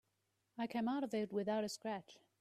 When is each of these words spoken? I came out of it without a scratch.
I 0.57 0.65
came 0.65 0.87
out 0.87 1.03
of 1.03 1.13
it 1.13 1.31
without 1.31 1.63
a 1.63 1.69
scratch. 1.69 2.17